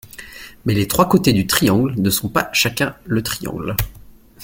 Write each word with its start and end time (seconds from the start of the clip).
Mais 0.65 0.73
les 0.73 0.87
trois 0.87 1.07
côtés 1.07 1.31
du 1.31 1.45
triangle 1.45 1.93
ne 1.95 2.09
sont 2.09 2.27
pas 2.27 2.49
chacun 2.53 2.95
le 3.05 3.21
triangle. 3.21 3.75